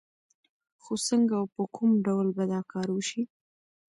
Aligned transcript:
خو 0.81 0.93
څنګه 1.07 1.33
او 1.39 1.45
په 1.55 1.63
کوم 1.75 1.91
ډول 2.05 2.27
به 2.35 2.43
دا 2.51 2.59
کار 2.71 2.87
وشي؟ 2.91 3.21